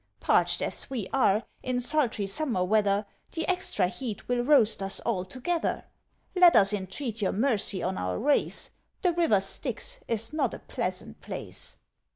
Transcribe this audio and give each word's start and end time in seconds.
Parched 0.19 0.63
as 0.63 0.89
we 0.89 1.07
are, 1.13 1.43
in 1.61 1.79
sultry 1.79 2.25
summer 2.25 2.63
weather, 2.63 3.05
The 3.33 3.47
extra 3.47 3.87
heat 3.87 4.27
will 4.27 4.41
roast 4.43 4.81
us 4.81 4.99
altogether. 5.05 5.83
Let 6.35 6.55
us 6.55 6.73
entreat 6.73 7.21
your 7.21 7.33
mercy 7.33 7.83
on 7.83 7.99
our 7.99 8.17
race; 8.17 8.71
The 9.03 9.13
river 9.13 9.39
Styx 9.39 9.99
is 10.07 10.33
not 10.33 10.55
a 10.55 10.59
pleasant 10.59 11.21
place!'" 11.21 11.77